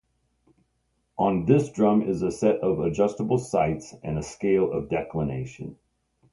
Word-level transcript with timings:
On 1.19 1.45
this 1.45 1.69
drum 1.71 2.01
is 2.01 2.23
a 2.23 2.31
set 2.31 2.59
of 2.61 2.79
adjustable 2.79 3.37
sights 3.37 3.93
and 4.01 4.17
a 4.17 4.23
scale 4.23 4.71
of 4.73 4.89
declination. 4.89 5.77